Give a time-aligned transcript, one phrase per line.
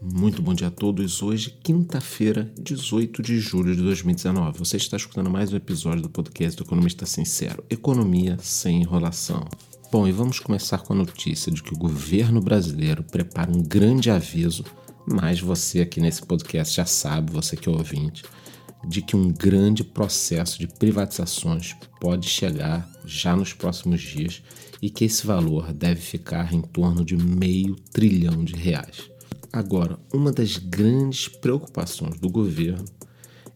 [0.00, 1.20] Muito bom dia a todos.
[1.22, 4.56] Hoje, quinta-feira, 18 de julho de 2019.
[4.56, 9.44] Você está escutando mais um episódio do podcast do Economista Sincero: Economia sem enrolação.
[9.90, 14.08] Bom, e vamos começar com a notícia de que o governo brasileiro prepara um grande
[14.08, 14.64] aviso,
[15.04, 18.22] mas você aqui nesse podcast já sabe, você que é ouvinte,
[18.86, 24.44] de que um grande processo de privatizações pode chegar já nos próximos dias
[24.80, 29.17] e que esse valor deve ficar em torno de meio trilhão de reais.
[29.58, 32.84] Agora, uma das grandes preocupações do governo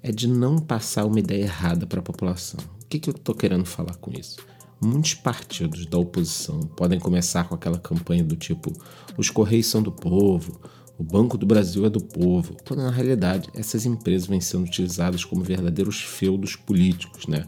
[0.03, 2.59] é de não passar uma ideia errada para a população.
[2.83, 4.39] O que, que eu estou querendo falar com isso?
[4.81, 8.73] Muitos partidos da oposição podem começar com aquela campanha do tipo:
[9.17, 10.61] os Correios são do povo,
[10.99, 15.25] o Banco do Brasil é do povo, quando na realidade essas empresas vêm sendo utilizadas
[15.25, 17.47] como verdadeiros feudos políticos, né?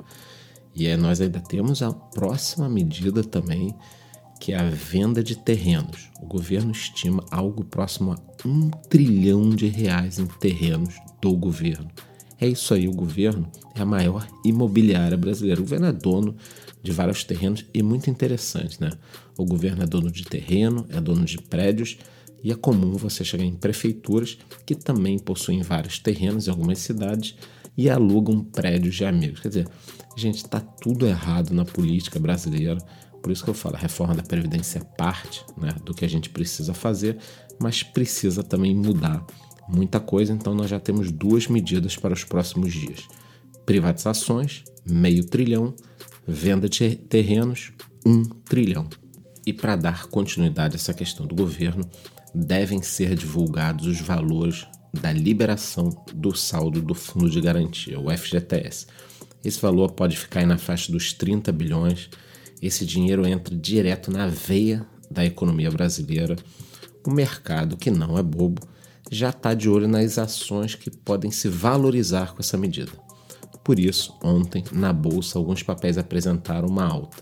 [0.73, 3.75] E é, nós ainda temos a próxima medida também,
[4.45, 6.11] que é a venda de terrenos.
[6.21, 11.91] O governo estima algo próximo a um trilhão de reais em terrenos do governo.
[12.39, 15.62] É isso aí, o governo é a maior imobiliária brasileira.
[15.62, 16.37] O governo é dono
[16.83, 18.91] de vários terrenos e muito interessante, né?
[19.39, 21.97] O governo é dono de terreno, é dono de prédios
[22.42, 27.34] e é comum você chegar em prefeituras que também possuem vários terrenos em algumas cidades
[27.78, 29.41] e alugam prédios de amigos.
[29.41, 29.69] Quer dizer,
[30.17, 32.79] gente, está tudo errado na política brasileira.
[33.23, 36.09] Por isso que eu falo, a reforma da Previdência é parte né, do que a
[36.09, 37.19] gente precisa fazer,
[37.59, 39.25] mas precisa também mudar
[39.69, 40.33] muita coisa.
[40.33, 43.09] Então, nós já temos duas medidas para os próximos dias:
[43.65, 45.75] privatizações, meio trilhão,
[46.27, 47.73] venda de terrenos,
[48.05, 48.89] um trilhão.
[49.47, 51.89] E para dar continuidade a essa questão do governo,
[52.34, 58.87] devem ser divulgados os valores da liberação do saldo do Fundo de Garantia, o FGTS.
[59.45, 62.09] Esse valor pode ficar aí na faixa dos 30 bilhões.
[62.62, 66.37] Esse dinheiro entra direto na veia da economia brasileira.
[67.06, 68.67] O mercado, que não é bobo,
[69.11, 72.92] já está de olho nas ações que podem se valorizar com essa medida.
[73.62, 77.16] Por isso, ontem, na bolsa, alguns papéis apresentaram uma alta.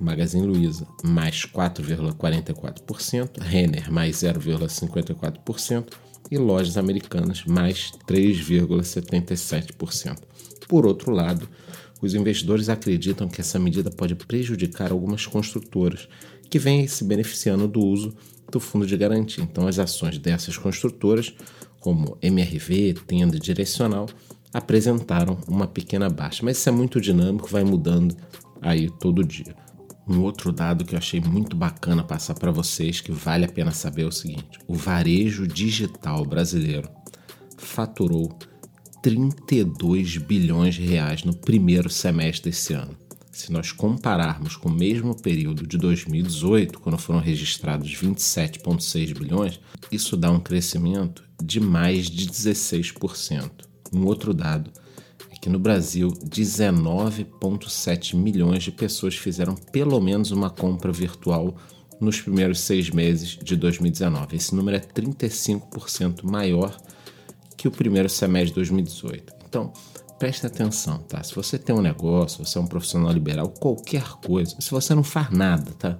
[0.00, 5.86] Magazine Luiza mais 4,44%, Renner mais 0,54%
[6.30, 10.18] e lojas americanas mais 3,77%.
[10.68, 11.48] Por outro lado,
[12.00, 16.08] os investidores acreditam que essa medida pode prejudicar algumas construtoras
[16.50, 18.14] que vêm se beneficiando do uso
[18.50, 19.42] do fundo de garantia.
[19.42, 21.34] Então, as ações dessas construtoras,
[21.80, 24.06] como MRV, Tenda Direcional,
[24.52, 26.44] apresentaram uma pequena baixa.
[26.44, 28.16] Mas isso é muito dinâmico, vai mudando
[28.60, 29.56] aí todo dia.
[30.06, 33.70] Um outro dado que eu achei muito bacana passar para vocês, que vale a pena
[33.70, 36.88] saber, é o seguinte: o varejo digital brasileiro
[37.56, 38.38] faturou
[39.04, 42.96] 32 bilhões de reais no primeiro semestre desse ano.
[43.30, 49.60] Se nós compararmos com o mesmo período de 2018, quando foram registrados 27,6 bilhões,
[49.92, 53.50] isso dá um crescimento de mais de 16%.
[53.92, 54.70] Um outro dado
[55.38, 61.54] que no Brasil 19,7 milhões de pessoas fizeram pelo menos uma compra virtual
[62.00, 64.34] nos primeiros seis meses de 2019.
[64.34, 66.74] Esse número é 35% maior
[67.64, 69.32] que o primeiro semestre de 2018.
[69.48, 69.72] Então,
[70.18, 71.22] preste atenção, tá?
[71.22, 75.02] Se você tem um negócio, você é um profissional liberal, qualquer coisa, se você não
[75.02, 75.98] faz nada, tá?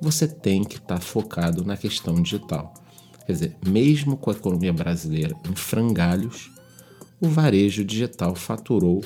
[0.00, 2.72] Você tem que estar tá focado na questão digital.
[3.26, 6.52] Quer dizer, mesmo com a economia brasileira em frangalhos,
[7.20, 9.04] o varejo digital faturou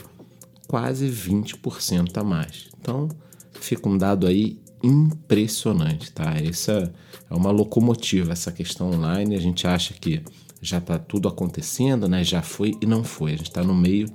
[0.69, 2.69] quase 20% a mais.
[2.79, 3.09] Então,
[3.55, 6.35] fica um dado aí impressionante, tá?
[6.45, 6.93] Essa
[7.31, 9.35] é uma locomotiva, essa questão online.
[9.35, 10.23] A gente acha que
[10.61, 12.25] já está tudo acontecendo, né?
[12.25, 13.35] Já foi e não foi.
[13.35, 14.09] A gente está no meio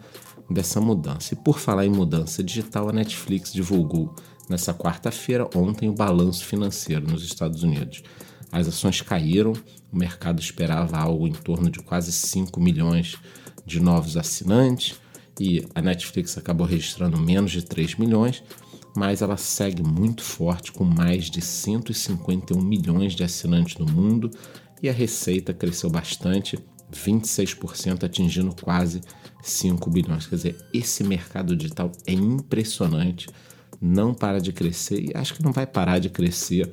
[0.50, 1.34] dessa mudança.
[1.34, 4.14] E por falar em mudança digital, a Netflix divulgou
[4.50, 8.04] nessa quarta-feira, ontem, o balanço financeiro nos Estados Unidos.
[8.52, 9.54] As ações caíram,
[9.92, 13.16] o mercado esperava algo em torno de quase 5 milhões
[13.66, 15.00] de novos assinantes
[15.40, 18.44] e a Netflix acabou registrando menos de 3 milhões,
[18.96, 24.30] mas ela segue muito forte com mais de 151 milhões de assinantes no mundo
[24.82, 26.58] e a receita cresceu bastante,
[26.92, 29.02] 26%, atingindo quase
[29.42, 30.28] 5 bilhões.
[30.28, 33.30] Quer dizer, esse mercado digital é impressionante,
[33.80, 36.72] não para de crescer e acho que não vai parar de crescer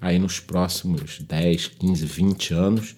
[0.00, 2.96] aí nos próximos 10, 15, 20 anos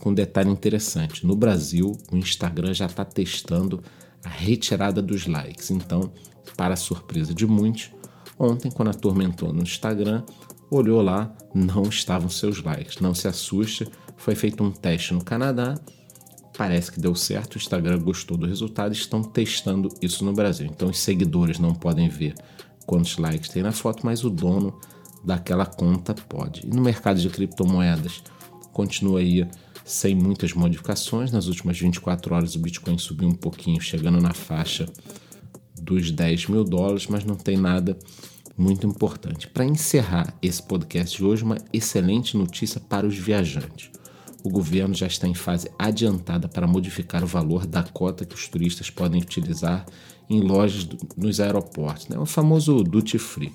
[0.00, 3.82] com um detalhe interessante: no Brasil, o Instagram já está testando
[4.24, 5.70] a retirada dos likes.
[5.70, 6.12] Então,
[6.56, 7.90] para surpresa de muitos,
[8.38, 10.24] ontem, quando a no Instagram,
[10.70, 12.98] olhou lá, não estavam seus likes.
[13.00, 13.86] Não se assuste,
[14.22, 15.74] foi feito um teste no Canadá.
[16.56, 20.66] Parece que deu certo, o Instagram gostou do resultado estão testando isso no Brasil.
[20.66, 22.34] Então, os seguidores não podem ver
[22.86, 24.78] quantos likes tem na foto, mas o dono
[25.24, 26.64] daquela conta pode.
[26.64, 28.22] E no mercado de criptomoedas,
[28.72, 29.44] continua aí
[29.84, 31.32] sem muitas modificações.
[31.32, 34.86] Nas últimas 24 horas o Bitcoin subiu um pouquinho, chegando na faixa
[35.80, 37.98] dos 10 mil dólares, mas não tem nada
[38.56, 39.48] muito importante.
[39.48, 43.90] Para encerrar esse podcast de hoje, uma excelente notícia para os viajantes.
[44.42, 48.48] O governo já está em fase adiantada para modificar o valor da cota que os
[48.48, 49.86] turistas podem utilizar
[50.28, 52.18] em lojas nos aeroportos, né?
[52.18, 53.52] o famoso duty free.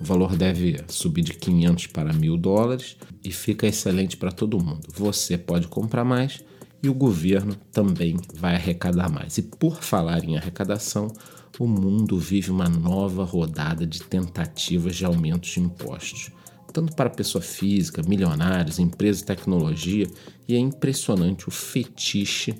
[0.00, 4.88] O valor deve subir de 500 para 1.000 dólares e fica excelente para todo mundo.
[4.94, 6.42] Você pode comprar mais
[6.82, 9.36] e o governo também vai arrecadar mais.
[9.36, 11.12] E por falar em arrecadação,
[11.58, 16.30] o mundo vive uma nova rodada de tentativas de aumentos de impostos,
[16.72, 20.06] tanto para pessoa física, milionários, empresas de tecnologia,
[20.48, 22.54] e é impressionante o fetiche,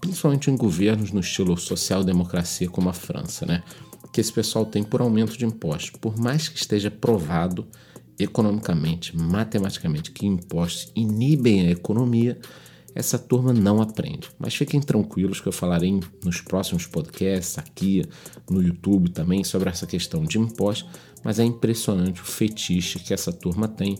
[0.00, 3.62] principalmente em governos no estilo social-democracia como a França, né?
[4.12, 5.90] que esse pessoal tem por aumento de impostos.
[6.00, 7.66] Por mais que esteja provado
[8.16, 12.38] economicamente, matematicamente, que impostos inibem a economia,
[12.94, 14.28] essa turma não aprende.
[14.38, 18.04] Mas fiquem tranquilos que eu falarei nos próximos podcasts, aqui
[18.48, 20.88] no YouTube também, sobre essa questão de impostos.
[21.22, 23.98] Mas é impressionante o fetiche que essa turma tem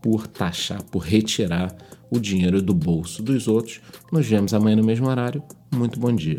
[0.00, 1.76] por taxar, por retirar
[2.10, 3.80] o dinheiro do bolso dos outros.
[4.10, 5.42] Nos vemos amanhã no mesmo horário.
[5.72, 6.38] Muito bom dia.